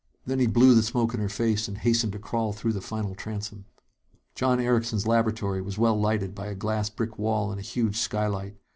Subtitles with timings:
[0.25, 3.13] Then he blew the smoke in her face and hastened to crawl through the final
[3.13, 3.65] transom.
[4.33, 8.55] John Erickson's laboratory was well lighted by a glass brick wall and a huge skylight.